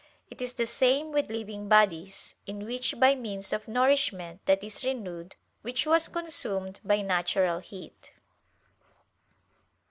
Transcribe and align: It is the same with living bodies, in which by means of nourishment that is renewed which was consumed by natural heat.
It 0.31 0.41
is 0.41 0.53
the 0.53 0.65
same 0.65 1.11
with 1.11 1.29
living 1.29 1.67
bodies, 1.69 2.33
in 2.47 2.65
which 2.65 2.99
by 2.99 3.13
means 3.13 3.53
of 3.53 3.67
nourishment 3.67 4.43
that 4.47 4.63
is 4.63 4.83
renewed 4.83 5.35
which 5.61 5.85
was 5.85 6.07
consumed 6.07 6.79
by 6.83 7.03
natural 7.03 7.59
heat. 7.59 8.11